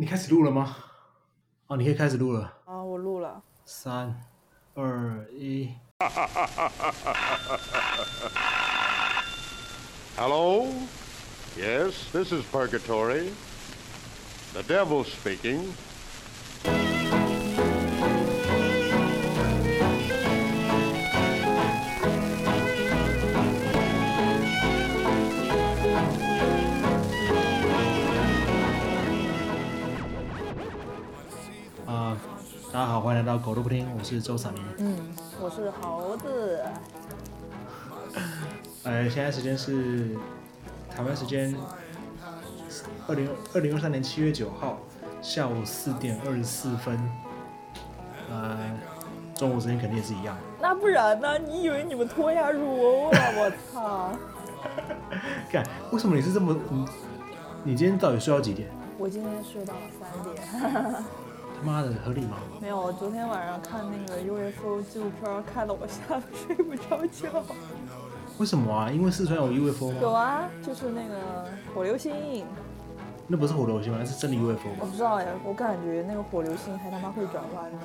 [0.00, 0.78] 你开始录了吗？
[1.66, 2.50] 哦，你可以开始录了。
[2.64, 3.42] 啊，我录了。
[3.66, 4.18] 三、
[4.74, 5.68] 二、一。
[10.16, 10.66] Hello?
[11.54, 13.28] Yes, this is Purgatory.
[14.54, 15.70] The devil speaking.
[32.80, 34.64] 大家好，欢迎来到狗都不听，我是周闪明。
[34.78, 34.96] 嗯，
[35.38, 36.64] 我是猴子。
[38.84, 40.16] 呃，现在时间是
[40.88, 41.54] 台湾时间
[43.06, 44.78] 二零二零二三年七月九号
[45.20, 46.98] 下午四点二十四分。
[48.30, 48.58] 呃，
[49.34, 50.34] 中午时间肯定也是一样。
[50.58, 51.38] 那不然呢？
[51.38, 53.18] 你以为你们脱亚入欧了？
[53.36, 54.10] 我操！
[55.52, 55.62] 看，
[55.92, 56.86] 为什么你是这么你
[57.62, 58.70] 你今天到底睡到几点？
[58.96, 61.04] 我今天睡到了三点。
[61.60, 62.38] 他妈的，合理吗？
[62.60, 67.28] 没有，我昨天晚上看那个 UFO 纪录片，看得我吓得睡不着觉。
[68.38, 68.90] 为什么啊？
[68.90, 69.98] 因为四川有 UFO 吗？
[70.00, 71.44] 有啊，就是那个
[71.74, 72.46] 火流星。
[73.26, 73.98] 那不是火流星吗？
[74.00, 74.76] 那是真的 UFO 吗？
[74.80, 77.78] 我不知道呀，我感觉那个火流星还他妈会转弯呢。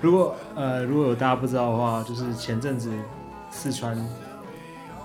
[0.00, 2.90] 如果呃，如果有大家不知道的话，就是前阵子
[3.50, 3.94] 四川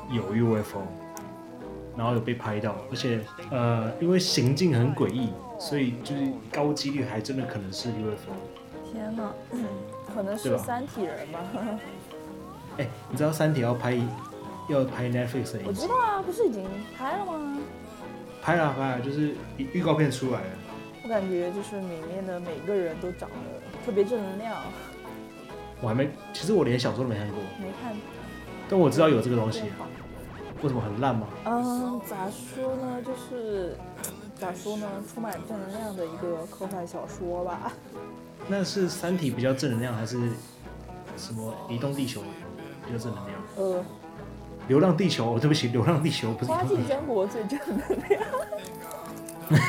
[0.09, 0.79] 有 UFO，
[1.97, 3.19] 然后有被拍到，而且
[3.51, 8.33] 呃，因为行径很诡异，所以就是高几率还真的可能是 UFO。
[8.91, 9.33] 天哪，
[10.13, 11.39] 可能是三体人吧？
[12.77, 13.97] 哎、你知道《三体》要拍
[14.69, 16.63] 要拍 Netflix 的我知道啊，不是已经
[16.95, 17.57] 拍了吗？
[18.41, 20.47] 拍了拍了，就是预预告片出来了。
[21.03, 23.35] 我感觉就是里面的每个人都长得
[23.85, 24.55] 特别正能量，
[25.81, 27.95] 我还没，其实我连小说都没看过，没看。
[28.69, 29.63] 但我知道有这个东西
[30.61, 31.27] 为什么很烂吗？
[31.45, 33.01] 嗯，咋说呢？
[33.01, 33.75] 就是
[34.39, 34.87] 咋说呢？
[35.13, 37.73] 充满正能量的一个科幻小说吧。
[38.47, 40.17] 那是《三体》比较正能量，还是
[41.17, 42.21] 什么《移动地球》
[42.85, 43.37] 比较正能量？
[43.57, 43.79] 呃，
[44.67, 47.77] 《流浪地球》对不起，《流浪地球》不是花季江国最正能
[48.07, 48.21] 量。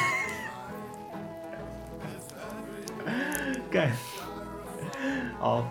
[3.71, 3.91] 干。
[5.41, 5.65] 好，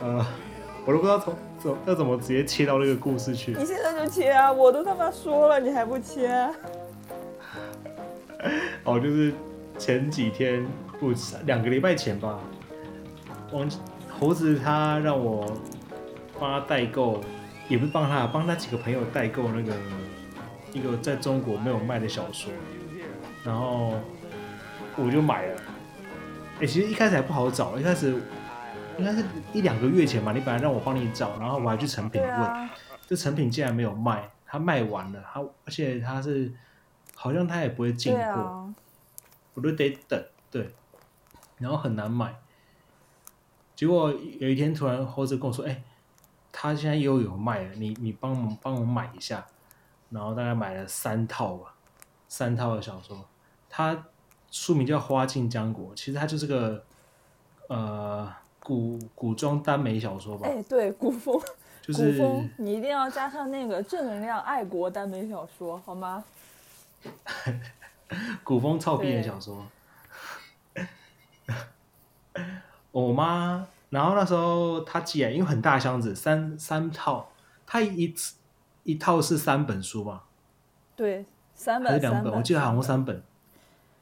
[0.00, 0.26] 呃，
[0.84, 3.52] 我都不知道从怎要怎么直接切到那个故事去。
[3.52, 4.52] 你现在就切啊！
[4.52, 6.48] 我都他妈说了，你还不切？
[8.84, 9.32] 哦，就是
[9.78, 10.66] 前几天
[10.98, 11.12] 不
[11.46, 12.38] 两个礼拜前吧，
[13.52, 13.68] 王
[14.08, 15.56] 猴子他让我
[16.38, 17.22] 帮他代购，
[17.68, 19.74] 也不是帮他，帮他几个朋友代购那个
[20.72, 22.52] 一个在中国没有卖的小说，
[23.44, 23.94] 然后
[24.96, 25.60] 我就买了。
[26.60, 28.14] 哎、其实一开始还不好找，一开始
[28.98, 29.24] 应该是
[29.54, 32.70] 一两个月前吧，你本来让我帮你找，然后我还去成品问，啊，
[33.06, 36.52] 这成品竟然没有卖，他卖完了，他而且他是
[37.20, 38.22] 好像他也不会进货。
[38.22, 38.74] 啊，
[39.52, 40.70] 我都得等，对，
[41.58, 42.34] 然后很难买。
[43.76, 45.82] 结果有一天突然猴子跟我说：“哎、
[46.50, 49.46] 他现在又有卖了，你你帮忙帮我买一下。”
[50.08, 51.74] 然后大概买了三套吧，
[52.26, 53.22] 三套的小说。
[53.68, 54.06] 它
[54.50, 56.82] 书名叫《花尽江国》，其实它就是个
[57.68, 61.44] 呃古古装耽美小说吧，哎，对，古风，古
[61.82, 66.24] 就是风，你一定要加上那个正能量爱国耽美小说，好吗？
[68.44, 69.66] 古风操逼的小说。
[72.92, 77.30] 我妈，然后那时候她寄来，因为很大箱子，三三套，
[77.64, 78.34] 她一次
[78.82, 80.24] 一套是三本书吧，
[80.96, 81.24] 对，
[81.54, 82.24] 三本，还是两本？
[82.24, 83.22] 本，我记得好像三本。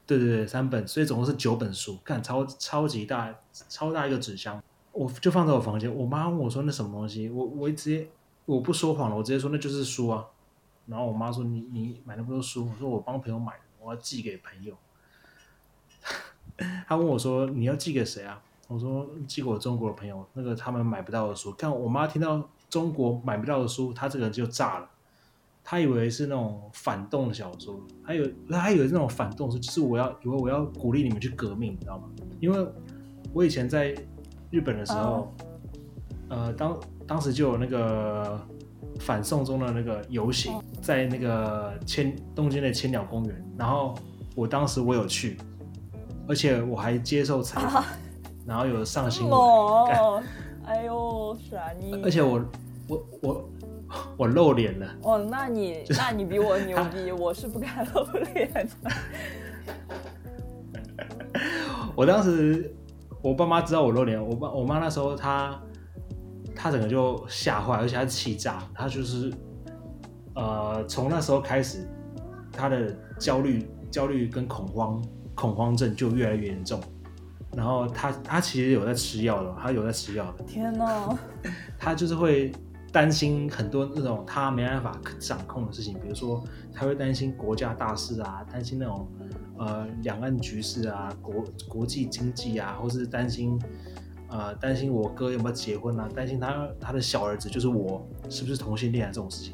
[0.07, 3.31] 对对对，三本，所以总共是九本书，看超超级大，
[3.69, 4.59] 超大一个纸箱，
[4.91, 5.93] 我就放在我房间。
[5.93, 8.07] 我妈问我说那什么东西，我我直接
[8.45, 10.25] 我不说谎了，我直接说那就是书啊。
[10.89, 14.75] 然后我妈说你你买那么多书，我说我帮朋友买的，我要寄给朋友。
[16.87, 18.41] 她问我说你要寄给谁啊？
[18.67, 21.51] 我说寄给我中国的朋友，那个他们买不到的书。
[21.53, 24.89] 看我妈听到中国买不到的书，她这个人就炸了。
[25.63, 32.09] 她以为是那种反动的小说，还有她以为是那种反动书，就是我要以为我要鼓励你们去革命，你知道吗？
[32.39, 32.67] 因为
[33.33, 33.95] 我以前在
[34.49, 35.33] 日本的时候，
[36.29, 38.39] 呃，当当时就有那个
[38.99, 43.95] 反送中的那个游行，在那个千东京的千鸟公园，然后
[44.35, 45.37] 我当时我有去，
[46.27, 47.83] 而且我还接受采访，
[48.45, 50.21] 然后有上新闻，哦，
[50.65, 52.01] 哎呦，傻你！
[52.03, 52.45] 而且我
[52.87, 53.49] 我我
[54.17, 58.91] 我露脸了，哦，那你那你比我牛逼， 我是不敢露脸的。
[61.95, 62.73] 我当时
[63.21, 65.59] 我爸妈知道我露脸，我爸我妈那时候她
[66.61, 69.33] 她整个就吓坏，而且她是气炸，他就是
[70.35, 71.87] 呃从那时候开始，
[72.51, 75.01] 他的焦虑焦虑跟恐慌
[75.33, 76.77] 恐慌症就越来越严重。
[77.55, 81.17] 然后他他其实有在吃药的，他有在吃药的，天哪！
[81.79, 82.51] 他就是会
[82.91, 89.07] 担心很多那种他没办法掌控的事情，比如说他会担心国家大事啊，担心那种
[89.57, 93.57] 呃两岸局势啊，国国际经济啊，或是担心
[94.29, 99.53] 呃担心我哥有没有结婚啊，担心他他的小儿子就是我是不是同性恋啊这种事情，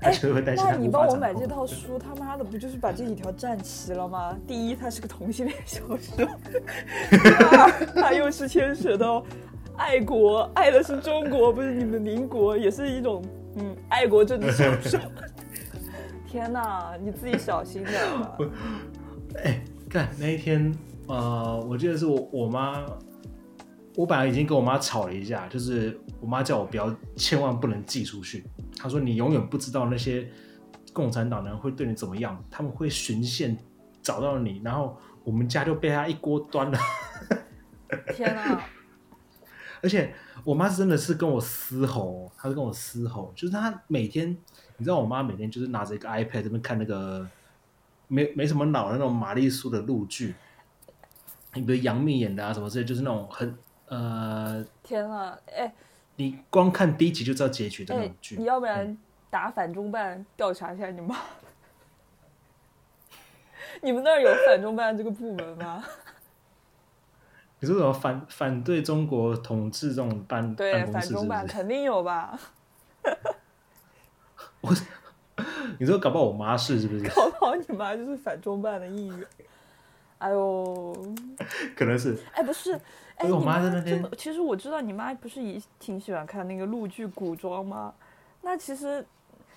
[0.00, 1.46] 他就会担心那你帮我买这。
[1.46, 4.34] 套书，他妈的不就是把这几条占齐了吗？
[4.46, 6.26] 第一，它是个同性恋小说；
[7.10, 9.22] 第二，它又是牵扯到
[9.76, 13.22] 爱国，爱的是中国，不是你们邻国，也是一种
[13.56, 14.98] 嗯爱国政治小说。
[16.26, 18.38] 天哪，你自己小心点吧。
[19.44, 20.74] 哎，干那一天，
[21.06, 22.82] 呃，我记得是我我妈，
[23.94, 28.44] 我本来已经跟我妈吵了一架，就是我妈叫我不要，千万不能寄出去。
[28.78, 30.26] 她说你永远不知道那些
[30.92, 33.56] 共产党人会对你怎么样，他们会循线
[34.02, 36.78] 找到你，然后我们家就被他一锅端了。
[38.14, 38.64] 天啊，
[39.82, 40.14] 而且
[40.44, 44.30] 我妈真的是跟我嘶吼哦，她是跟我嘶吼，就是她每天，
[44.78, 47.28] 你知道我妈每天就是拿着一个 iPad 这边看那个
[48.08, 50.34] 没没什么脑的那种玛丽苏的陆剧，
[51.52, 53.54] 你比如杨幂演的啊什么之类，就是那种很
[53.86, 55.72] 呃，天啊，哎
[56.16, 58.36] 你光看第一集就知道结局的那哎种，剧。
[58.36, 58.96] 你要不然
[59.30, 61.16] 打反中办调查一下你妈？
[63.80, 65.82] 你们那儿有反中办这个部门吗？
[67.60, 71.26] 你说什么反反对中国统治这种办对，反中？
[71.28, 72.38] 办肯定有吧？
[74.60, 74.74] 我
[75.78, 77.08] 你说搞不好我妈是是不是？
[77.08, 79.26] 搞不好你妈就是反中办的一员。
[80.22, 80.94] 哎呦，
[81.74, 82.16] 可能是。
[82.32, 82.74] 哎，不是，
[83.16, 87.92] 哎，因为我你妈在那边，其实我知道你妈不是也挺喜欢看那个陆剧古装吗？
[88.40, 89.04] 那其实，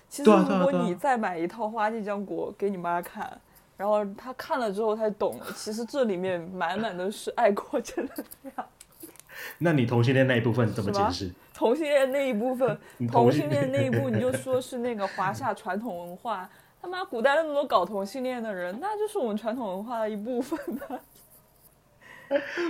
[0.08, 3.40] 其实如果你再买一套《花季江国》给你妈看，
[3.76, 8.66] 然后她看了之后，她懂了，其实这里面满满的是爱国正能量。
[9.58, 11.30] 那你同性恋那一部分怎么解释？
[11.54, 12.76] 同性恋那一部分
[13.12, 16.48] 同性恋那一部，你就说是那个华夏传统文化。
[16.86, 21.00] 他妈，古代那么多搞同性恋的人，那就是我们传统文化的一部分 吧。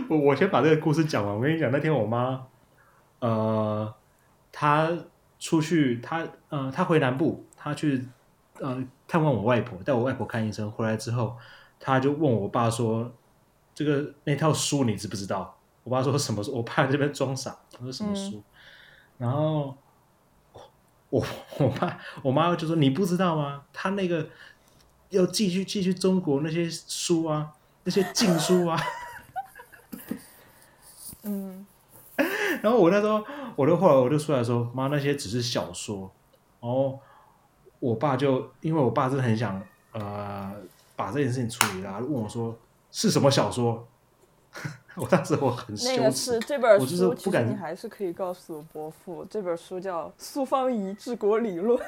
[0.09, 1.37] 我我先把这个故事讲完。
[1.37, 2.47] 我跟你讲，那天我妈，
[3.19, 3.95] 呃，
[4.51, 4.91] 她
[5.39, 8.09] 出去，她呃，她回南部，她去
[8.59, 10.71] 呃探望我外婆，带我外婆看医生。
[10.71, 11.37] 回来之后，
[11.79, 13.13] 她就问我爸说
[13.75, 15.55] ：“这个那套书你知不知道？”
[15.85, 16.57] 我爸说什么书？
[16.57, 18.43] 我爸在这边装傻，我说什么书？
[19.19, 19.77] 然后
[21.11, 21.25] 我
[21.59, 23.63] 我爸我妈就说：“你不知道吗？
[23.73, 24.29] 他那个
[25.11, 27.53] 要继续继续中国那些书啊，
[27.85, 28.81] 那些禁书啊。
[31.23, 31.67] ”嗯，
[32.63, 33.25] 然后我那时候，
[33.57, 36.11] 我就后来我就出来说，妈，那些只是小说。
[36.61, 36.99] 然后
[37.79, 39.63] 我爸就因为我爸真的很想
[39.93, 40.53] 呃
[40.97, 42.57] 把这件事情处理了，问我说
[42.91, 43.87] 是什么小说？
[45.01, 51.79] 我当时我很那个是，这本我就是书，不敢其实你还是可以告诉伯父，这本书叫《苏方仪治国理论》，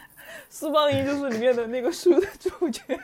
[0.50, 2.82] 苏方仪就是里面的那个书的主角。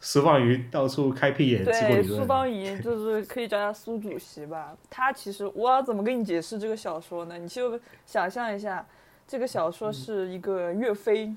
[0.00, 2.20] 苏方怡到处开辟野治国对，理论。
[2.20, 4.76] 苏方仪就是可以叫他苏主席吧。
[4.88, 7.36] 他其实我要怎么跟你解释这个小说呢？
[7.36, 8.86] 你就想象一下，
[9.28, 11.34] 这个小说是一个岳飞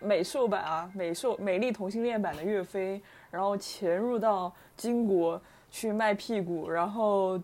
[0.00, 3.00] 美兽版啊，美兽美丽同性恋版的岳飞，
[3.32, 5.40] 然后潜入到金国
[5.70, 7.40] 去卖屁股，然后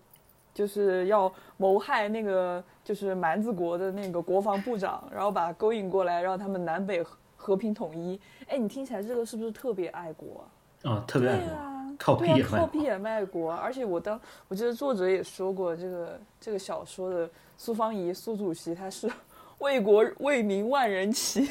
[0.53, 8.21] 就是要谋害那个就是蛮子国的那个国防部长，然后把他勾引过来，让他们南北和和平统一。
[8.47, 10.45] 哎，你听起来这个是不是特别爱国
[10.83, 10.91] 啊？
[10.91, 13.59] 啊、特别爱国，对啊，靠屁也卖靠屁也卖国啊！
[13.61, 19.11] 而且我当我记得作者也说过，这个这个小说的苏方仪苏主席他是
[19.57, 21.47] 为国为民万人骑， 你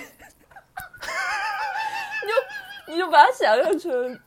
[2.29, 4.19] 就你就把他想象成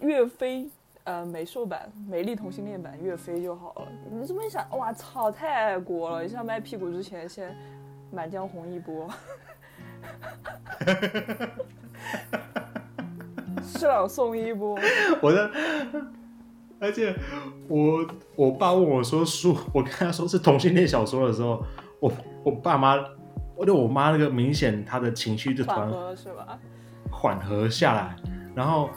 [0.00, 0.68] 岳飞。
[1.04, 3.86] 呃，美兽版、美丽同性恋版岳飞就好了。
[4.10, 6.24] 你这么一想，哇操，太爱国了！
[6.24, 7.48] 你像卖屁股之前，先
[8.10, 9.08] 《满江红》一波，
[13.62, 14.76] 诗朗诵一波。
[15.22, 15.48] 我的，
[16.80, 17.14] 而且
[17.68, 21.64] 我我爸问我说书， 我跟他说是同性恋小说的时候，
[22.00, 22.12] 我
[22.42, 22.96] 我爸妈，
[23.54, 26.58] 我就我妈那个明显她的情绪就突缓然和是吧？
[27.12, 28.16] 缓和下来，
[28.56, 28.90] 然后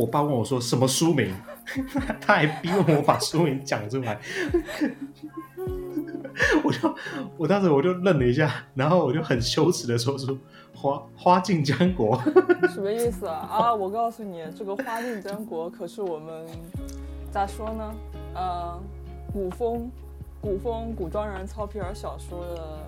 [0.00, 1.30] 我爸问我说什么书名，
[2.22, 4.18] 他还逼问我把书名讲出来，
[6.64, 6.94] 我就
[7.36, 10.38] 我当时我就愣了一下，然后我就很羞耻的说出
[10.74, 12.18] 花花尽江国，
[12.72, 13.46] 什么意思啊？
[13.50, 16.46] 啊，我告诉你，这个《花尽江国》可是我们
[17.30, 17.94] 咋说呢？
[18.34, 18.80] 呃，
[19.34, 19.90] 古风、
[20.40, 22.78] 古风古装人糙皮儿小说的，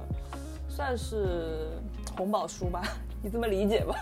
[0.66, 1.68] 算是
[2.16, 2.80] 红宝书吧，
[3.20, 3.94] 你这么理解吧？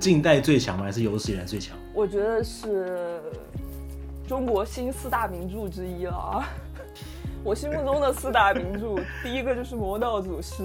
[0.00, 0.84] 近代最强吗？
[0.84, 1.76] 还是有史以来最强？
[1.92, 3.20] 我觉得是
[4.26, 6.48] 中国新四大名著之一了啊！
[7.44, 10.62] 我心目中的四大名著，第一个就是《魔道祖师》，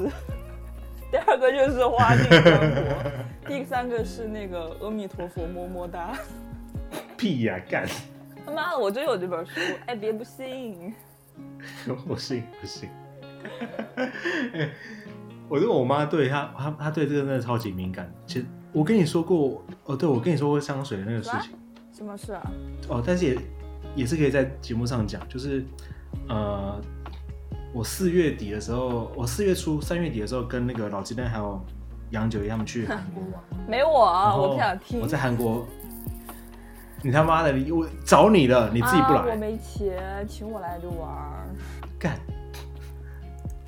[1.11, 2.93] 第二个就是《花镜三国》，
[3.47, 6.13] 第三个是那个《阿弥陀佛么么哒》。
[7.17, 7.85] 屁呀、干！
[8.45, 9.51] 他妈的，我真有这本书，
[9.85, 10.93] 哎，别 不信。
[12.07, 12.89] 我信不信？
[14.53, 14.69] 哎
[15.49, 18.11] 我对我妈对她，她她对这个真的超级敏感。
[18.25, 21.51] 其实我跟你说过，哦，对我跟你说过香水的那个事情。
[21.91, 22.51] 什么事啊？
[22.87, 23.37] 哦，但是也
[23.95, 25.65] 也是可以在节目上讲，就是
[26.27, 26.79] 呃，
[27.73, 31.59] 我四月底的时候，我四月初三月底的时候，跟那个老鸡蛋还有
[32.11, 35.01] 杨九一他们去韩 国玩，没我我不想听。
[35.01, 35.65] 我在韩国，
[37.01, 41.47] 你他妈的，你我找你了，你自己不啊、我来，没钱，请我来就玩儿。
[41.97, 42.17] 干、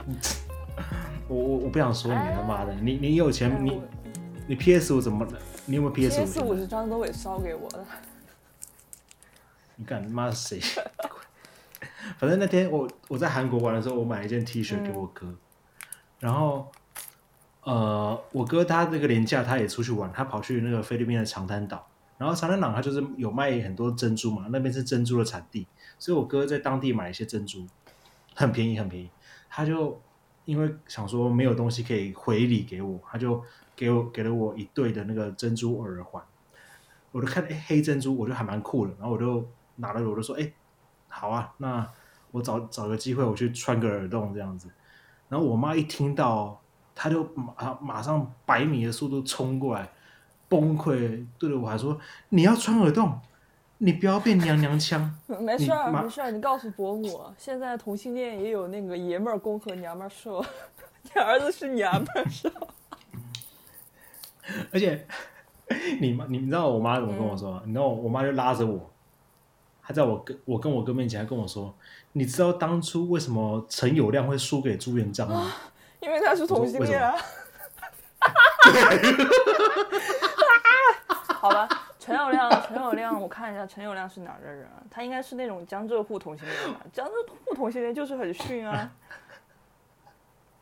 [1.27, 3.81] 我我我不想说你他妈的，你你有钱，你
[4.47, 5.39] 你 PS 五怎么了？
[5.65, 7.85] 你有没有 PS 五？PS 五是张德伟烧给我的。
[9.77, 10.59] 你干妈谁？
[12.17, 15.33] 反正那天我我在韩国玩的时候，我买了一件 T 恤给我哥，
[16.19, 16.69] 然后
[17.63, 25.65] 呃，我哥他那个年假他也出去玩，他跑去那个菲律宾的长滩岛，然后长滩岛他就是有卖很多珍珠嘛，那边是珍珠的产地，
[25.97, 27.65] 所以我哥在当地买一些珍珠，
[28.35, 29.09] 很便宜很便宜，
[29.49, 30.01] 他就
[30.45, 33.41] 因为想说没有东西可以回礼给我，他就
[33.75, 36.23] 给我给了我一对的那个珍珠耳环。
[37.11, 40.53] 我就看哎、诶黑珍珠，我觉得还蛮酷的，然后我就拿了，我就说哎、诶
[41.09, 41.85] 好啊，那
[42.31, 44.69] 我找找个机会我去穿个耳洞这样子。
[45.27, 46.61] 然后我妈一听到，
[46.95, 49.89] 她就马马上百米的速度冲过来，
[50.47, 51.99] 崩溃，对着我还说
[52.29, 53.19] 你要穿耳洞，
[53.77, 55.13] 你不要变娘娘腔。
[55.41, 60.41] 没事儿，没事儿，你告诉伯母，现在同性恋也有那个爷们儿攻和娘们儿受，
[61.03, 62.49] 你儿子是娘们儿受。
[64.73, 65.07] 而且
[65.99, 67.61] 你妈，你知道我妈怎么跟我说吗？
[67.65, 68.91] 你知道我妈就拉着我，
[69.81, 71.73] 她在我跟我跟我哥面前，还跟我说
[72.13, 75.51] ：“你知道当初为什么陈友谅会输给朱元璋吗？”
[76.01, 77.15] 因为他是同性恋啊。
[81.35, 81.67] 好吧，
[81.99, 84.81] 陈友谅，陈友谅，我看一下陈友谅是哪儿的人啊？
[84.89, 86.81] 他应该是那种江浙沪同性恋吧？
[86.91, 87.13] 江浙
[87.45, 88.91] 沪同性恋就是很逊啊。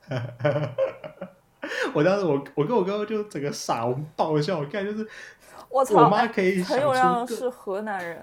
[1.93, 5.07] 我当时我我跟我哥就整个傻，我们爆笑，我看就是
[5.69, 6.03] 我操！
[6.03, 8.19] 我妈可以陈友想出谅是河南人，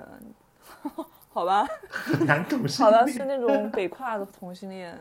[1.33, 1.67] 好吧？
[2.27, 4.99] 男同性好的，是那种北跨的同性恋。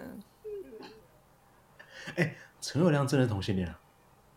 [2.16, 3.80] 哎陈友谅真的同性恋啊？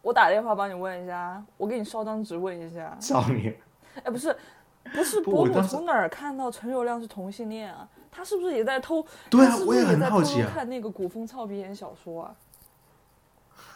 [0.02, 2.96] 我打电话帮你问一下，我给你烧张纸问一下。
[3.00, 3.54] 少年！
[4.04, 4.34] 哎，不是，
[4.94, 7.86] 不是伯母不我当时从哪儿看到陈友谅是同性恋啊？
[8.10, 9.04] 他是不是也在偷？
[9.28, 12.34] 对啊我也很好奇啊看那个古风操皮眼小说啊？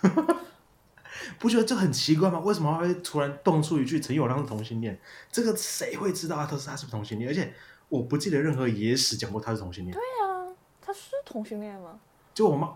[1.39, 2.39] 不觉得这很奇怪吗？
[2.41, 5.01] 为什么会突然蹦出一句陈友谅是同性恋？
[5.31, 7.29] 这个谁会知道他他是他是同性恋？
[7.29, 7.53] 而且
[7.89, 9.93] 我不记得任何野史讲过他是同性恋。
[9.93, 11.99] 对啊，他是同性恋吗？
[12.33, 12.75] 就我妈，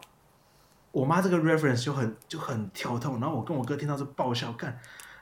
[0.91, 4.71] 我妈这个 reference 就很就很跳痛，然后我跟我哥听到是爆笑，干，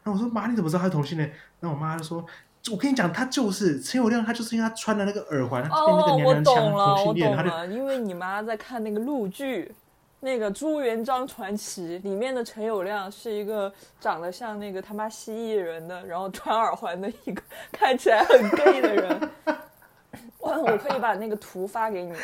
[0.02, 1.28] 然后我说妈你怎么知道他是同性恋？
[1.60, 2.24] 然后我妈就说，
[2.70, 9.74] 我跟你讲，他就是陈友谅，他就是因为他穿的那个耳环，他变那个娘娘腔同性恋，他就因为你妈在看那个陆剧。
[10.24, 19.30] 那个《朱元璋传奇》里面的陈友谅是一个长得像那个他妈蜥蜴人的，然后穿耳环的一个看起来很 gay 的人。
[20.40, 22.14] 我我可以把那个图发给你，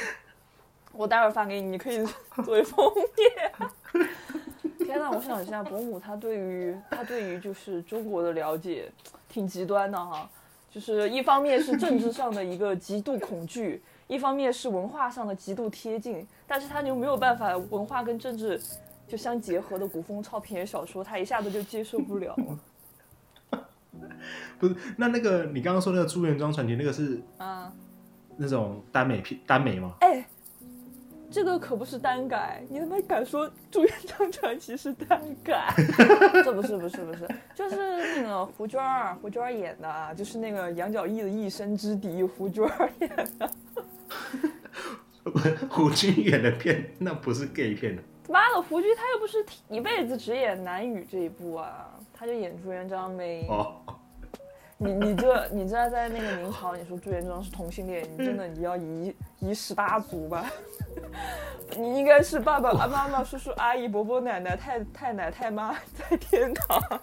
[0.93, 2.03] 我待会儿发给你，你可以
[2.43, 4.09] 作为封面。
[4.81, 8.91] 天呐，我想一下，伯母她对于她对于就是中国的了解
[9.29, 10.27] 挺极端的哈，
[10.71, 18.61] 就是一方面是政治上的一个极度恐惧，一方面是文化上的极度贴近，但是他就没有办法文化跟政治
[19.07, 22.37] 就相结合的古风超篇小说，他一下子就接受不了。
[24.59, 27.73] 不是那那个你刚刚说那个朱元璋传奇那个是啊，
[28.37, 29.95] 那种耽美片耽美吗？
[30.01, 30.27] 哎，
[31.31, 35.73] 这个可不是耽改，你他妈敢说《朱元璋传奇》是耽改？
[36.45, 37.77] 这不是不是不是，就是
[38.21, 43.51] 那个胡娟儿，胡娟儿演的啊，就是那个杨角翼的一生之敌，胡娟儿演的。
[45.69, 53.47] 胡军演的片那不是 gay 片的，妈的，胡军他又不是一辈子只演男语这一部啊，他就演朱元璋呗。
[53.49, 53.77] 哦，
[54.79, 60.51] 你你这你这在那个明朝，你说朱元璋是同性恋，你真的你要移移十八族吧？
[61.77, 67.01] 你应该是爸爸、啊妈妈、叔叔、阿姨、伯伯、奶奶、太太奶、太妈在天堂。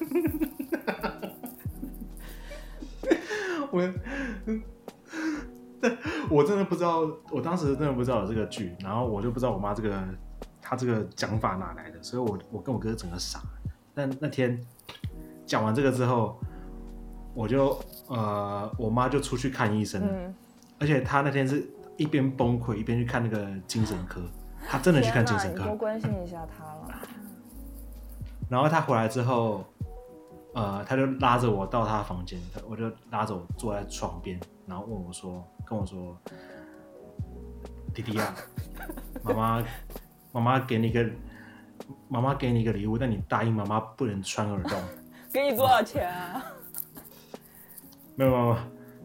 [3.70, 3.82] 我，
[6.30, 9.96] 我真的不知道，我当时真的不知道有这个剧，然后我就不知道我妈这个
[10.60, 13.40] 她这个讲法哪来的，所以我我跟我哥整个傻。
[13.94, 14.60] 但那天
[15.46, 16.38] 讲完这个之后，
[17.34, 20.34] 我就呃，我妈就出去看医生，嗯，
[20.78, 24.20] 而且她那天是一边崩溃一边去看那个精神科，
[24.68, 25.76] 她真的去看精神天哪你多。
[25.76, 26.94] 关心一下她了。
[28.48, 29.64] 然后她回来之后，
[30.58, 36.18] 呃，他就拉着我到他房间，他我就拉着我坐在床边，然后问我说，跟我说，
[37.94, 38.34] 弟弟啊，
[39.22, 39.64] 妈妈，
[40.32, 41.08] 妈妈给你个，
[42.08, 44.76] 妈妈给你一个礼物，但你答应妈妈不能穿耳洞。
[45.32, 46.44] 给你多少钱啊？
[48.16, 48.56] 没有没有，没有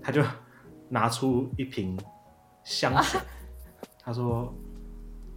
[0.01, 0.23] 他就
[0.89, 1.95] 拿出一瓶
[2.63, 3.21] 香水，
[4.03, 4.51] 他说：“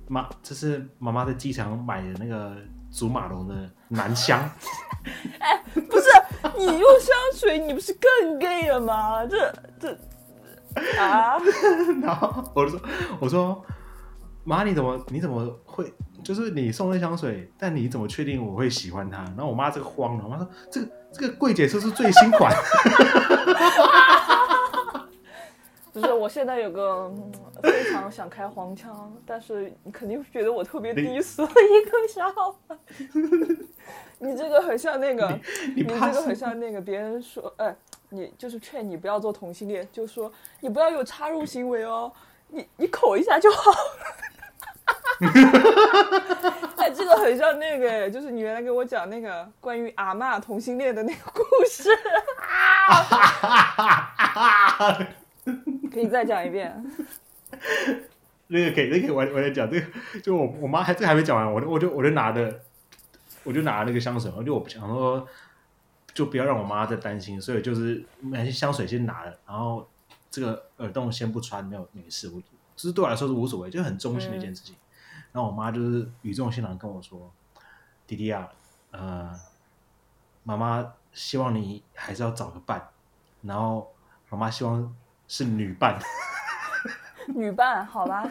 [0.08, 2.56] 妈，这是妈妈在机场买的那个
[2.90, 4.38] 祖马龙的男香。
[5.38, 6.04] 哎不是
[6.58, 9.24] 你用香水，你不是更 gay 了吗？
[9.26, 9.96] 这这
[11.00, 11.38] 啊，”
[12.02, 12.80] 然后我就说
[13.20, 13.64] ：“我说
[14.44, 15.92] 妈，你怎么你怎么会？
[16.24, 22.52] 就是你送的香水，但你怎么确定我会喜欢它？”然后我妈这个慌了，我妈说：“这个这个柜姐是不是最新款。
[25.96, 32.54] 不是，我现在有个、嗯非常想开黄腔，但是你肯定觉得我特别低俗的一个笑话。
[34.20, 35.26] 你这个很像那个，
[35.74, 37.74] 你这个很像那个别人说，哎，
[38.10, 42.12] 你就是劝你不要做同性恋，就说你不要有插入行为哦，
[42.48, 43.78] 你你口一下就好了。
[46.76, 51.88] 哎，这个很像那个，就是你原来给我讲那个关于阿嬷同性恋的那个故事，
[55.96, 56.84] 可以再讲一遍。
[58.48, 59.70] 那个可以，那个可以晚晚点讲。
[59.70, 59.86] 这个
[60.20, 62.60] 就我我妈还这个还没讲完，我就我就我就拿的，
[63.44, 65.26] 我就拿那个香水，我就我不想说，
[66.12, 69.88] 就不要让我妈再担心，所以就是买些香水先拿了，然后
[70.30, 74.76] 这个耳洞先不穿，没有没事，我就是对我来说是无所谓，就很中性的一件事情。
[75.32, 77.32] 然后我妈就是语重心长跟我说
[78.06, 78.48] ：“弟弟啊，
[78.90, 79.34] 呃，
[80.44, 82.90] 妈妈希望你还是要找个伴，
[83.42, 83.92] 然后
[84.28, 84.94] 妈妈希望
[85.28, 85.98] 是女伴。
[87.34, 88.24] ”女伴，好吧，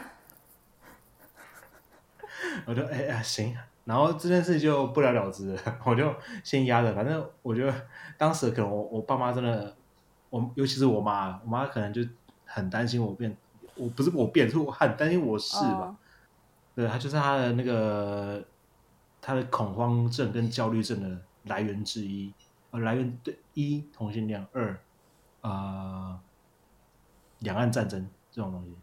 [2.65, 3.53] 我就哎呀行，
[3.84, 6.95] 然后这件事就不了了之了， 我就先压着。
[6.95, 7.73] 反正我觉得
[8.17, 9.75] 当时可能我我爸妈真的，
[10.29, 12.01] 我尤其是我妈，我妈可能就
[12.45, 13.36] 很担心我变，
[13.75, 15.88] 我不是我变，是我很担心我是吧？
[15.89, 15.97] 嗯
[16.75, 18.41] 对，她就是她的那个
[19.21, 22.34] 她的恐慌症跟焦虑症的来源之一，
[22.71, 24.79] 呃，来源对一同性恋，二
[25.41, 26.17] 呃
[27.39, 28.75] 两岸战争这种东西。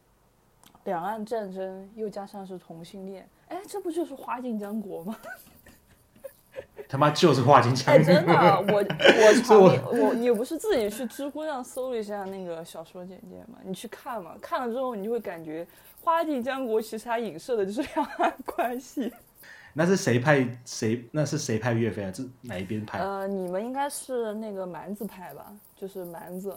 [0.84, 5.16] 两岸战争又加上是同性恋，哎，这不就是花镜江国吗？
[6.88, 8.32] 他妈就是画金枪哎，，真的，
[8.68, 13.58] 我我所以我我你不是自己去知乎上搜了一下那个小说简介吗？
[13.64, 15.66] 你去看嘛，看了之后你就会感觉
[16.02, 19.10] 花镜江国其实它影射的就是两岸关系。
[19.72, 21.02] 那是谁派谁？
[21.12, 22.10] 那是谁派岳飞啊？
[22.12, 22.98] 这哪一边派？
[22.98, 25.50] 呃，你们应该是那个蛮子派吧？
[25.74, 26.54] 就是蛮子，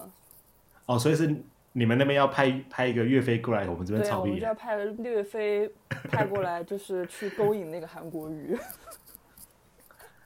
[0.88, 1.34] 哦，所以是
[1.78, 5.70] 你们那边要派派一个岳飞过来，我们这边对啊，草壁我们就要派岳飞
[6.10, 8.58] 派过来，就是去勾引那个韩国瑜。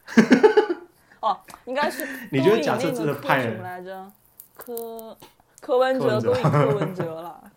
[1.22, 1.36] 哦，
[1.66, 4.12] 应该是 你觉得假设那个柯真的派什么来着？
[4.56, 5.18] 柯
[5.60, 7.52] 柯文哲勾引柯文哲了。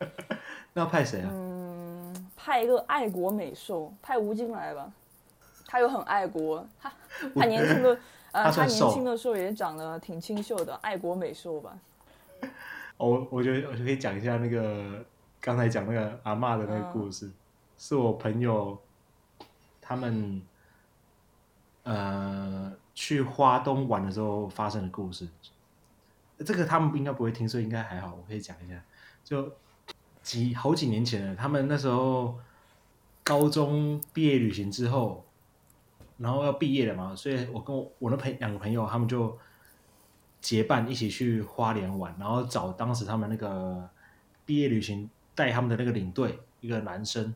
[0.74, 1.30] 那要派谁啊？
[1.32, 4.90] 嗯，派一个爱国美兽，派吴京来吧。
[5.68, 6.92] 他又很爱国，他
[7.36, 7.96] 他年轻的
[8.32, 11.78] 呃，他年轻的时候也长得挺清秀的，爱国美兽吧。
[13.00, 15.02] 哦我我觉得我就可以讲一下那个
[15.40, 17.30] 刚才讲那个阿嬷的那个故嗯事，
[17.78, 18.78] 是我朋友
[19.80, 20.42] 他们
[21.84, 25.26] 呃去花东玩的时候发生的故事。
[26.44, 28.82] 这个他们应该不会听，所以应该还好，我可以讲一下。
[29.24, 29.50] 就
[30.22, 32.38] 几好几年前了，他们那时候
[33.24, 35.24] 高中毕业旅行之后，
[36.18, 39.38] 然后要毕业了嘛，所以我跟我我的朋两个朋友，他们就
[40.40, 43.88] 结伴一起去花莲玩，然后找当时他们那个
[44.44, 47.34] 毕业旅行带他们的那个领队一个男生，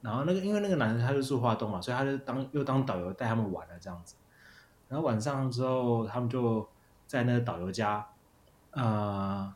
[0.00, 4.14] 然后那个因为那个男生他就住花东嘛，所以他就当又当导游带他们玩了这样子。
[4.88, 6.68] 然后晚上之后，他们就
[7.06, 8.06] 在那个导游家，
[8.72, 9.52] 呃，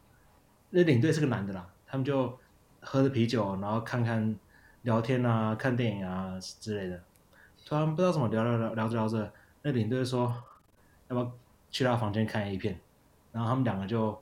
[0.71, 2.39] 那领队是个男的啦，他们就
[2.81, 4.35] 喝着啤酒，然后看看
[4.83, 7.03] 聊天啊，看电影啊之类的。
[7.65, 10.35] 突然不知道怎么聊聊聊聊着聊着，那领队说
[11.09, 11.33] 要不要
[11.71, 12.79] 去他房间看 A 片，
[13.33, 14.19] 然后他们两个就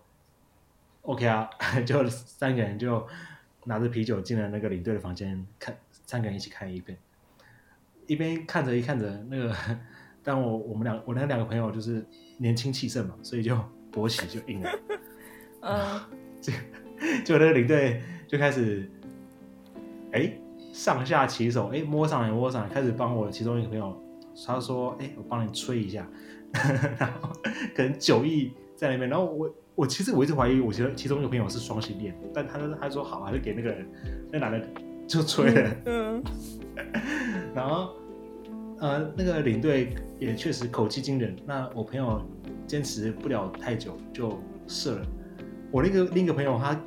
[1.02, 1.48] OK 啊，
[1.86, 3.06] 就三个人就
[3.64, 5.76] 拿着啤酒进了那个领队的房间看，
[6.06, 6.98] 三个人一起看 A 片，
[8.06, 9.54] 一边看着一看着那个，
[10.22, 12.04] 但我我们两我那两个朋友就是
[12.38, 13.56] 年轻气盛嘛，所以就
[13.92, 14.70] 勃起就硬了。
[15.66, 16.00] 嗯，
[17.24, 18.90] 就那个领队就开始，
[20.12, 20.30] 哎，
[20.72, 23.98] 上下其手，哎，摸上来摸上来，开始帮我其中一个朋友，
[24.46, 26.06] 他说，哎，我帮你吹一下，
[26.98, 27.30] 然后
[27.74, 33.86] 可能九亿在那边，然后我我其实我一直怀疑，我觉得其中一个朋友是双性恋，但他他说好，还是给那个人
[34.32, 34.66] 那男的
[35.06, 36.22] 就吹了，嗯，
[37.54, 37.94] 然后
[38.78, 42.22] 呃那个领队也确实口气惊人，那我朋友
[42.66, 45.06] 坚持不了太久就射了，
[45.70, 46.80] 我那个另一个朋友他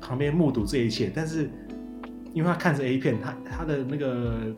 [0.00, 1.50] 旁边目睹这一切，但是
[2.32, 4.56] 因为他看着 A 片，他他的那个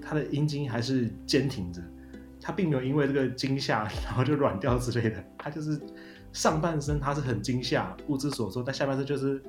[0.00, 1.82] 他的阴茎还是坚挺着，
[2.46, 5.80] 他并没有因为这个惊吓然后就软掉之类的，他就是
[6.32, 9.42] 上半身他是很惊吓不知所措，但下半身就是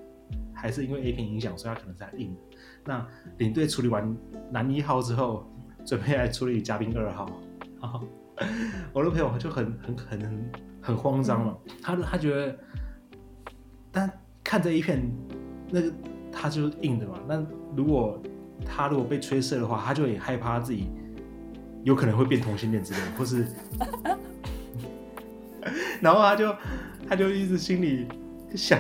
[0.52, 2.36] 还是因为 A 片影响，所以他可能才硬。
[2.84, 3.06] 那
[3.38, 4.18] 领队处理完
[4.50, 5.48] 男一号之后，
[5.86, 7.30] 准备来处理嘉宾二号，
[8.92, 12.58] 我的朋友就很很很很慌张嘛，他他觉得，
[13.92, 14.12] 但
[14.44, 15.08] 看这一片，
[15.70, 15.94] 那个
[16.32, 17.20] 他就是硬的嘛。
[17.28, 18.20] 那如果
[18.66, 20.90] 他如果被吹射的话，他就也害怕自己
[21.88, 23.48] 有可能会变同性恋之类的，或是，
[26.02, 26.54] 然后他就
[27.08, 28.06] 他就一直心里
[28.54, 28.78] 想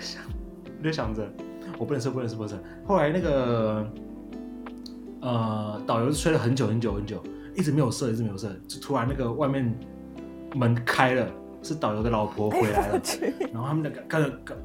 [0.00, 0.20] 想，
[0.82, 1.32] 就想着
[1.78, 2.60] 我不能射，不能射，不能射。
[2.84, 3.88] 后来那个
[5.20, 7.22] 呃导游吹了很久很久很久，
[7.54, 9.72] 一直没有射，一直没有射，就突然那个外面
[10.56, 11.30] 门开了，
[11.62, 13.00] 是导游的老婆回来了，
[13.54, 14.56] 然后他们两个赶赶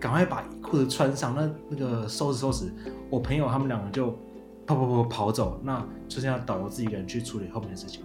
[0.00, 2.64] 赶快把裤子穿上，那那个收拾收拾，
[3.08, 4.18] 我朋友他们两个就
[4.66, 8.02] 跑跑跑跑走，那就剩下导游自己一个人去处理后面的事情。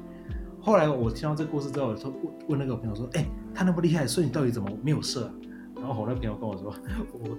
[0.60, 5.32] 后来我听到这个故事之后，说问问那个朋友说：“哎、他那么厉害，所以你到底怎么没有射、啊？”
[5.78, 6.74] 然后我那朋友跟我说
[7.14, 7.38] ：“我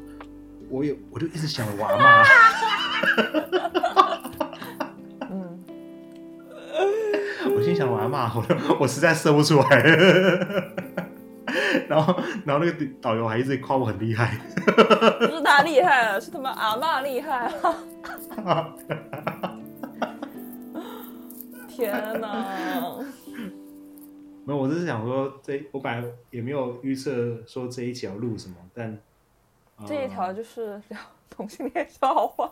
[0.71, 2.23] 我有我就一直想我阿妈，
[5.31, 5.59] 嗯，
[7.55, 8.43] 我心想我阿妈，我
[8.81, 9.83] 我实在射不出来。”
[11.89, 12.15] 然后
[12.45, 14.39] 然后那个导游还一直夸我很厉害。
[14.65, 17.53] 不是他厉害了，是他妈阿嬷厉害
[18.45, 18.75] 啊！
[21.69, 22.45] 天哪！
[24.45, 28.99] 没有，我只是想说这我本来也没有预测说这一条路什么，但、
[29.77, 30.99] 呃这一条就是聊
[31.31, 32.51] 同性恋笑话，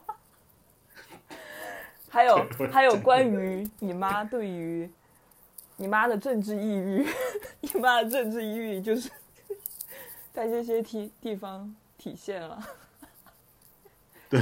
[2.09, 4.89] 还有还有关于你妈对于
[5.77, 7.07] 你妈的政治抑郁，
[7.61, 9.11] 你妈的政治抑郁就是
[10.33, 12.63] 在这些地地方体现了。
[14.29, 14.41] 对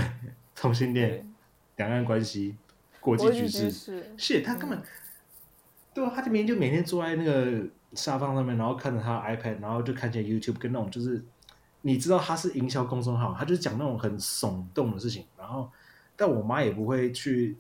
[0.55, 1.07] 同性对。
[1.07, 1.35] 恋、，
[1.77, 2.57] 两岸关系、
[3.01, 4.81] 国际局势，是他根本，
[5.93, 11.23] 对啊，他这边就每天坐在那个沙发上面，然后看着他的 iPad，然后就看见 YouTube 跟那种就是，
[11.83, 15.69] 你知道他是营销公众号，他就是讲那种很耸动的事情，然后，
[16.17, 17.57] 但我妈也不会去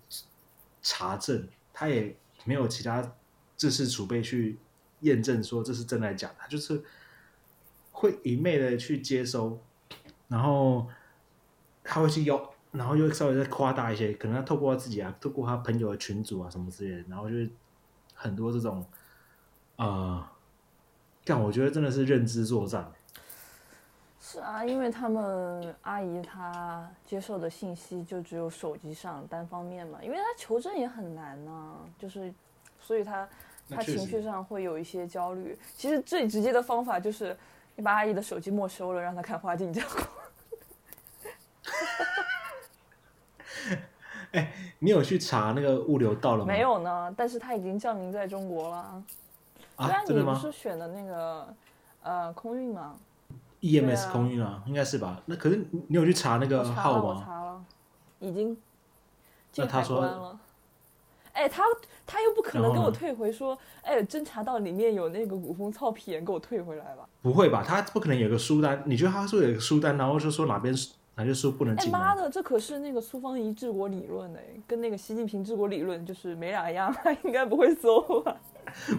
[0.80, 3.12] 查证，他也没有其他
[3.56, 4.58] 知识储备去
[5.00, 6.82] 验证说这是真的假的，就是
[7.92, 9.58] 会一昧的去接收，
[10.28, 10.88] 然后
[11.82, 17.50] 他会去要，然后又稍微再夸大一些，可能他透过他自己啊，透过他朋友的群组啊什么之类的，然后就是
[18.14, 18.84] 很多这种，
[19.76, 20.26] 呃，
[21.24, 22.90] 但我觉得真的是认知作战。
[24.18, 32.32] 是啊，因为他们阿姨她接受的信息就只有手机上单方面嘛，因为她求证也很难呢、就是，
[32.86, 33.26] 所以她
[33.68, 35.58] 她那确实情绪上会有一些焦虑。
[35.74, 37.36] 其实最直接的方法就是
[37.74, 39.84] 你把阿姨的手机没收了，让她看花镜讲。
[44.80, 46.46] 你有去查那个物流到了吗？
[46.52, 49.02] 没有呢，但是它已经降临在中国了。
[49.76, 51.54] 对啊，真的吗你不是选的那个
[52.02, 52.96] 呃空运吗
[53.60, 55.22] ？？EMS 空运啊，应该是吧？
[55.24, 57.22] 那可是你你有去查那个号吗？
[57.24, 57.64] 查了，
[58.18, 58.56] 已经
[59.52, 60.38] 进海那他说关了。
[61.34, 61.62] 哎，他
[62.06, 67.06] 他又不可能给我退回说，哎，侦查到里面有那个古风糙皮炎，给我退回来吧。
[67.20, 67.62] 不会吧？
[67.66, 68.82] 他不可能有个书单？
[68.86, 70.74] 你觉得他说有个书单，然后就说哪边
[71.16, 71.98] 哪些书不能哎进哎？
[71.98, 78.36] 妈的，这可是那个苏方仪治国理论哎，跟那个习近平治国理论就是没两样， 他应该不会搜吧？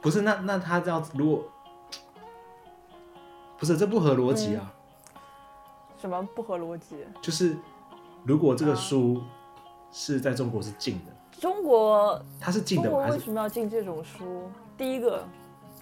[0.00, 1.44] 不是，那那他这样子，如果
[3.58, 4.72] 不是这不合逻辑啊？
[6.00, 6.96] 什么不合逻辑？
[7.22, 7.56] 就是
[8.24, 9.20] 如果这个啊书
[9.92, 12.96] 是在中国是禁的，中国它是禁的吗？
[12.96, 14.44] 中国为什么要禁这种书？
[14.78, 15.22] 第一个，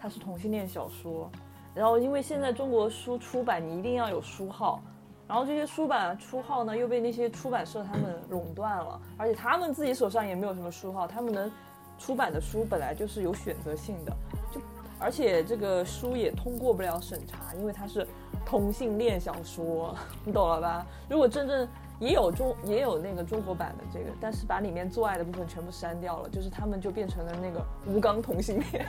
[0.01, 1.31] 它是同性恋小说，
[1.73, 4.83] 然后因为现在中国书出版你一定要有书号，
[5.29, 11.51] 然后这些书版书号呢又被那些出版社他们垄断了，而且他们自己手上也没有什么书号，他们能
[11.97, 14.13] 出版的书本来就是有选择性的，
[14.53, 14.61] 就
[14.99, 18.07] 而且这个书也通过不了审查，因为它是
[18.45, 20.85] 同性恋小说，你懂了吧？
[21.09, 21.69] 如果真正
[22.03, 28.85] 也有中也有那个中国版的这个，但是把里面做爱的部分全部删掉了，就是他们就变成了那个无肛同性恋，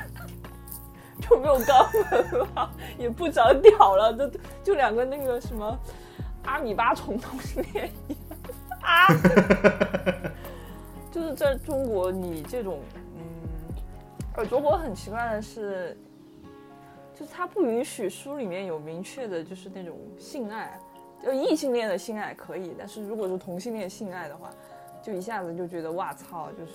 [1.21, 5.77] 就没有肛门了，也不长屌了，就就两个那个什么
[6.45, 8.19] 阿米巴虫同性恋一样。
[8.81, 9.05] 啊，
[11.11, 12.79] 就是在中国，你这种，
[13.15, 13.21] 嗯，
[14.33, 15.95] 而中国很奇怪的是，
[17.13, 20.79] 就是它不允许书里面有明确的，就是那种性爱，
[21.23, 24.49] 就异性恋的性爱可以，但是如果是同性恋性爱的话，
[25.01, 26.73] 就一下子就觉得哇操，就是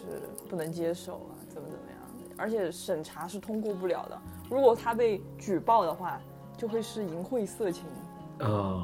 [0.49, 1.99] 不能接受啊，怎么怎么样，
[2.37, 4.19] 而且审查是通过不了的。
[4.49, 6.19] 如果他被举报的话，
[6.57, 7.85] 就会是淫秽色情。
[8.39, 8.83] 呃，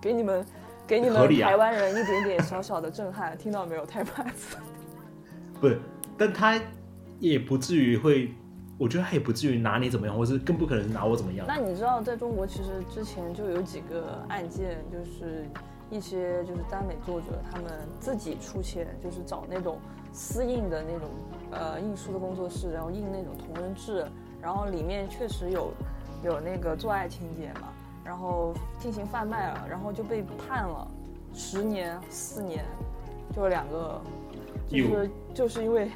[0.00, 0.44] 给你们，
[0.86, 4.56] 给你们台湾人一点点小小的震撼，听到没有，太盘子？
[5.60, 5.80] 不是，
[6.18, 6.60] 但他
[7.20, 8.34] 也不至于会，
[8.76, 11.46] 我觉得他也不至于拿你怎么样，或是更不可能拿我怎么样。
[11.46, 15.48] 那你知道，在中国其实之前就有几个案件，就是
[15.90, 19.78] 一些就是耽美作者他们自己出钱，就是找那种
[20.12, 21.08] 私印的那种
[21.52, 24.04] 呃印书的工作室，然后印那种同人志，
[24.42, 25.72] 然后里面确实有
[26.24, 27.68] 有那个做爱情节嘛，
[28.04, 30.88] 然后进行贩卖了，然后就被判了
[31.32, 32.64] 十年、四年，
[33.32, 34.00] 就两个，
[34.68, 35.90] 就是就是因为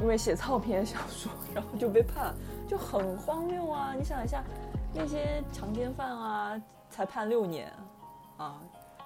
[0.00, 2.34] 因为写糙篇小说，然后就被判，
[2.68, 3.94] 就很荒谬啊！
[3.96, 4.42] 你想一下，
[4.94, 7.72] 那些强奸犯啊，才判六年
[8.36, 8.60] 啊，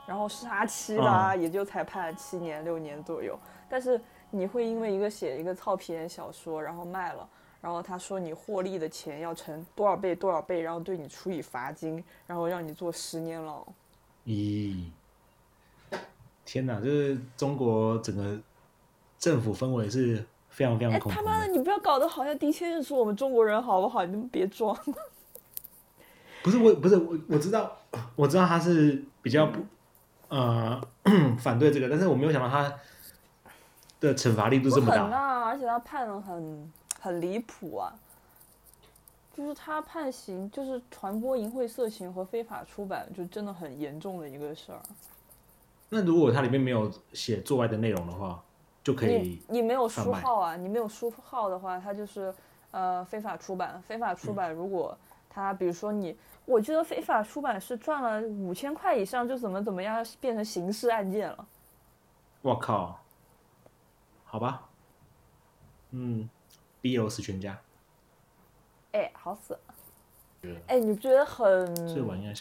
[0.06, 3.38] 然后杀妻的啊，也就才判七年六年左右。
[3.68, 4.00] 但是
[4.30, 7.26] 你会因为一个写一个糙篇小说，然后卖了，
[7.60, 13.66] 然后他说你获利的钱要乘多少倍多少倍，然后对你处以罚金，然后让你坐十年牢。
[14.26, 14.84] 咦，
[16.44, 18.38] 天哪，就是中国整个
[19.18, 24.04] 政府氛围是非常非常哎，恐怖他妈的，你不要搞得好像的确认识我们中国人好不好？
[24.04, 24.78] 你们别装。
[26.42, 27.72] 不是我，不是我，我知道，
[28.14, 29.60] 我知道他是比较不
[30.28, 30.80] 呃
[31.40, 32.72] 反对这个，但是我没有想到他
[34.00, 34.98] 的惩罚力度这么大。
[34.98, 37.94] 不狠啊，而且他判的很很离谱啊，
[39.34, 44.80] 就是他判刑，就是传播淫秽色情和非法出版，就真的很严重的一个事儿。
[45.88, 48.42] 那如果它里面没有写做爱的内容的话，
[48.82, 52.34] 就可以你你没有书号啊，你没有书号的话，它就是
[52.72, 53.80] 呃非法出版。
[53.82, 54.96] 非法出版，如果
[55.30, 61.46] 他比如说你，我觉得非法出版是赚了五千块以上就怎么怎么样变成刑事案件了。
[62.42, 62.98] 我靠，
[64.24, 64.68] 好吧，
[65.90, 66.28] 嗯
[66.82, 67.56] ，BL 死全家，
[68.92, 69.56] 哎，好死！
[70.66, 71.72] 哎，你不觉得很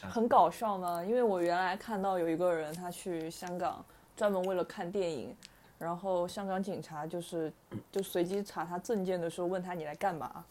[0.10, 1.06] 很搞笑吗？
[1.06, 5.38] 因为我原来看到有一个人，他去香港专门为了看电影，
[5.82, 7.52] 然后香港警察就是
[7.92, 10.46] 就随机查他证件的时候问他你来干嘛，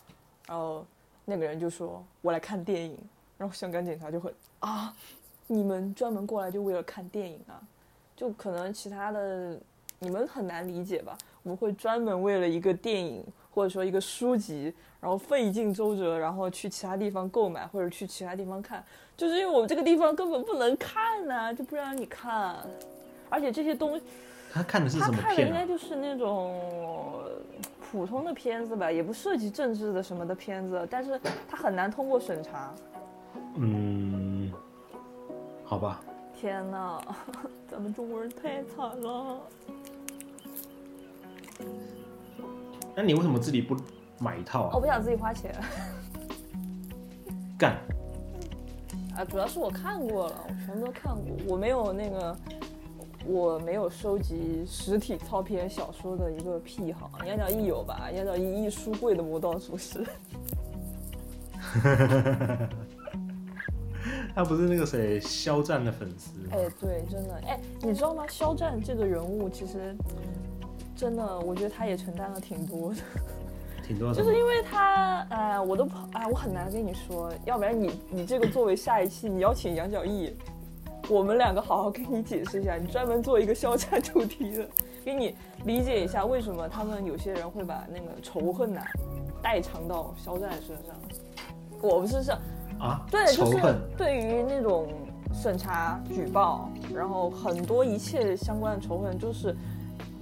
[0.48, 0.84] 然后
[1.24, 2.98] 那个人就说我来看电影，
[3.38, 4.92] 然后香港警察就很啊，
[5.46, 7.62] 你们专门过来就为了看电影啊？
[8.16, 9.56] 就可能其他的
[10.00, 11.16] 你们很难理解吧？
[11.44, 18.84] 我们会专门为了一个电影或者说一个书籍，然后费尽周折，然后去其他地方购买或者去其他地方看，
[19.16, 22.56] 就是因为我们这个地方根本不能看呐、就不让你看。
[23.30, 24.04] 而且这些东西，
[24.52, 25.66] 他看的是什么他看的应该？
[25.66, 27.30] 就是那种呃
[27.90, 32.72] 普通的片子吧，也不涉及政治的什么的片子，但是他很难通过审查。
[33.56, 34.50] 嗯，
[35.64, 36.00] 好吧，
[36.34, 37.00] 天呐，
[37.70, 39.36] 咱们中国人太惨了。
[42.94, 43.76] 那你为什么自己不
[44.18, 44.70] 买一套啊？
[44.74, 45.54] 我不想自己花钱
[47.58, 47.76] 干，
[49.16, 52.36] 啊，主要是我看过了，我全部都看过，我没有那个，
[53.26, 57.10] 我没有收集实体操篇小说的一个癖好。
[57.26, 58.10] 杨角一有吧？
[58.10, 60.04] 杨角一一书柜的魔道祖师。
[64.34, 66.30] 他不是那个谁肖战的粉丝？
[66.50, 68.24] 哎，对，真的，哎，你知道吗？
[68.28, 69.94] 肖战这个人物其实
[70.96, 73.00] 真的，我觉得他也承担了挺多的。
[73.86, 80.34] 挺多什么就是因为他，哎，我都跑，哎，我很难跟你说，要不然你你这个作为下一期你邀请杨角毅，
[81.10, 84.68] 我们两个好好跟你解释一下，你专门做一个肖战主题的，
[85.04, 88.80] 给你理解一下为什么他们有些人会把那个仇恨呐、
[89.42, 90.94] 代偿到肖战身上。
[91.82, 92.32] 我不是这，
[92.78, 93.04] 啊？
[93.10, 93.58] 对，就是，
[93.98, 94.86] 对于那种
[95.34, 99.56] 审查、举报，然后很多一切相关的仇恨，就是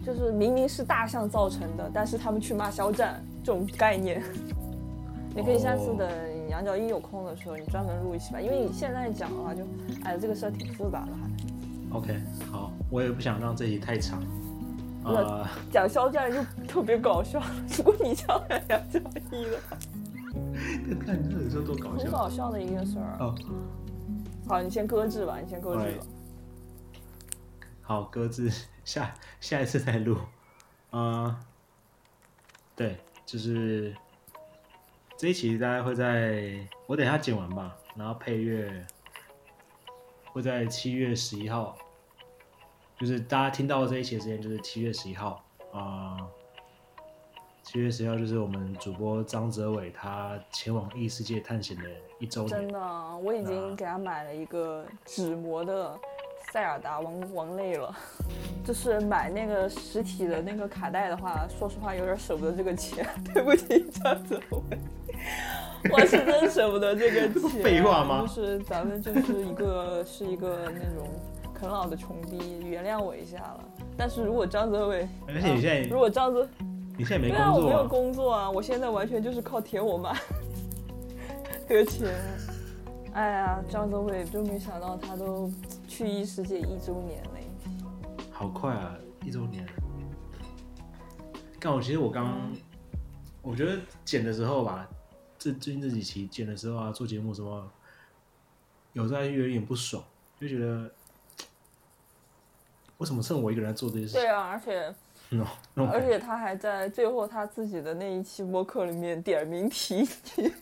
[0.07, 4.23] 就是明明是大象造成的，但是他们去骂肖战这种概念。
[5.37, 6.09] 你可以下次等
[6.59, 9.65] 杨角一有空的时候，你专门录一期吧，因为你现在讲的话就，
[10.03, 11.97] 哎，这个事儿挺复杂的还。
[11.97, 14.21] OK，好，我也不想让这集太长。
[15.05, 17.41] 那呃，讲肖战就特别搞笑，
[17.79, 19.77] 如果你讲杨角一的话，
[21.07, 22.11] 看你这候多搞笑很。
[22.11, 23.17] 搞笑的一个事儿。
[23.21, 23.33] 哦，
[24.49, 26.07] 好，你先搁置吧，你先搁置吧。
[27.83, 28.51] 好，搁置，
[28.85, 30.19] 下下一次再录。
[30.91, 31.37] 呃，
[32.75, 33.95] 对，就是
[35.19, 36.55] 这一期大概会在
[36.87, 38.87] 我等一下剪完吧，然后配乐
[40.27, 41.77] 会在七月十一号
[42.97, 46.17] 就是大家听到这一期的时间就是七月十一号啊，
[47.65, 51.83] 七、月十一号就是我们主播张泽伟他前往异世界探险的
[52.21, 52.51] 一周年。
[52.51, 52.79] 真的，
[53.19, 55.99] 我已经给他买了一个纸模的
[56.53, 57.93] 塞尔达王王类了。
[58.65, 63.05] 就是买那个实体的那个卡带的话，说实话有点舍不得这个钱，
[63.35, 64.79] 对不起张泽伟，
[65.93, 67.51] 我是真舍不得这个钱。
[67.63, 71.09] 废话吗就是咱们就是一个是一个那种
[71.55, 73.61] 啃老的穷逼，原谅我一下了。
[73.97, 76.49] 但是如果张泽伟，而且你现在如果张泽，
[76.97, 80.13] 你现在没对啊，我没有工作啊，工作啊，我现在完全就是靠舔我妈
[81.69, 82.15] 得钱。
[83.15, 85.51] 哎呀，张泽伟就没想到他都
[85.89, 87.49] 去异世界一周年嘞。
[88.31, 89.67] 好快啊，一周年。
[91.61, 92.53] 但我其实我刚，
[93.43, 93.73] 我觉得
[94.05, 94.89] 剪的时候吧，
[95.39, 97.71] 这最近这几期剪的时候啊，做节目什么，
[98.93, 100.03] 有在有点不爽，
[100.41, 100.91] 就觉得
[102.99, 104.21] 为什么剩我一个人在做这些事情？
[104.21, 104.27] 对？
[104.29, 104.95] 啊，而且
[105.77, 109.97] 而且他还在最后他自己的那一期播客里面点名提
[110.37, 110.53] 你，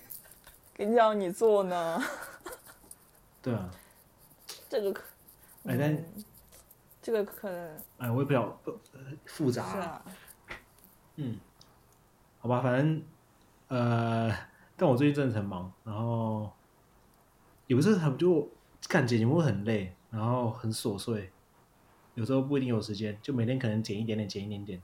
[0.74, 2.02] 跟让你做呢，
[3.40, 3.70] 对啊，
[4.68, 5.02] 这个可，
[5.64, 6.04] 哎，但嗯
[7.00, 10.04] 这个可能哎，我也不晓不呃复杂、是啊，
[11.14, 11.38] 嗯，
[12.40, 13.02] 好吧，反正
[13.68, 14.36] 呃，
[14.76, 16.50] 但我最近真的很忙，然后
[17.66, 18.48] 也不是很就
[18.88, 21.30] 干剪节目很累，然后很琐碎，
[22.14, 24.82] 有时候不一定有时间，就每天可能剪一点点，剪一点点，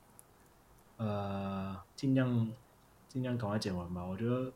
[0.97, 2.51] 呃，尽量
[3.09, 4.03] 尽量赶快剪完吧。
[4.03, 4.53] 我觉得，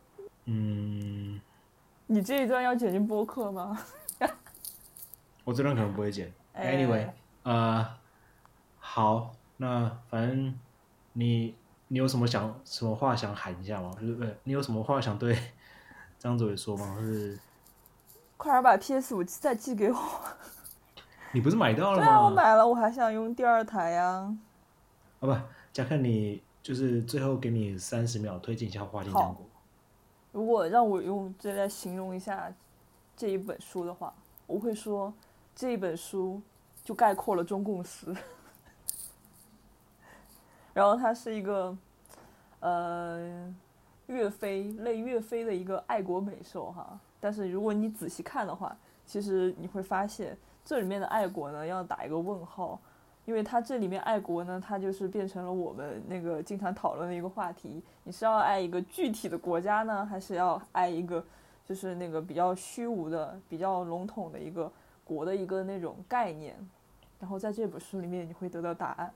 [0.46, 1.40] 嗯，
[2.06, 3.78] 你这一段要剪进播客吗？
[5.44, 6.32] 我这段可能不会剪。
[6.54, 7.10] 哎 Anyway，
[7.42, 7.86] 呃，
[8.78, 10.58] 好，那反正
[11.12, 11.54] 你
[11.88, 13.92] 你有什么想什么话想喊一下吗？
[14.00, 15.38] 就是呃，你有什么话想对
[16.18, 16.96] 张哲伟说吗？
[16.98, 17.38] 就是
[18.36, 19.98] 快点把 PS 五再寄给我。
[21.32, 22.30] 你不是买到了吗对啊，我？
[22.30, 24.36] 买了，我还想用第二台呀、啊
[25.20, 25.36] 不，
[25.72, 29.44] 加克你就是最后给你三十秒推荐一下《花田好江国》。
[30.32, 32.52] 如果让我用这来形容一下
[33.16, 34.12] 这一本书的话，
[34.46, 35.12] 我会说
[35.54, 36.40] 这一本书
[36.84, 38.14] 就概括了中共史。
[40.76, 41.74] 然后它是一个
[42.60, 43.50] 呃
[44.08, 50.36] 岳飞类岳飞的一个爱国美兽哈，但是如果你仔细看的话，其实你会发现
[50.66, 52.78] 这里面的爱国呢要打一个问号，
[53.24, 61.24] 因为它这里面爱国呢，它就是变成了我们那个经常讨论的一个话题：你是要爱一个具体的国家呢，还是要爱一个
[61.64, 64.70] 就是那个比较虚无的、比较笼统的一个
[65.06, 66.54] 国的一个那种概念？
[67.18, 69.10] 然后在这本书里面你会得到答案。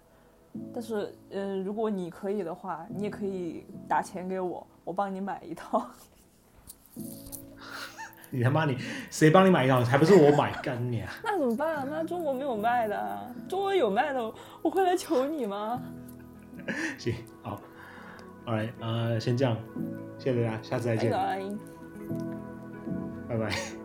[0.74, 5.86] 但是，嗯、如果你可以的话，你也可以打钱给我，我帮你买一套。
[8.32, 8.76] 你他妈你
[9.10, 9.82] 谁帮你买一套？
[9.84, 11.12] 还不是我买，干你啊！
[11.24, 11.84] 那怎么办啊？
[11.88, 14.32] 那中国没有卖的啊，中国有卖的，
[14.62, 15.80] 我会来求你吗？
[16.98, 17.60] 行，好
[18.46, 19.56] ，Alright，呃，先这样，
[20.18, 21.42] 谢谢大家，下次再见，拜拜。
[23.28, 23.79] 拜拜。